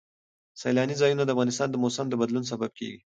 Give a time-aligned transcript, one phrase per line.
[0.61, 2.97] سیلاني ځایونه د افغانستان د موسم د بدلون سبب کېږي.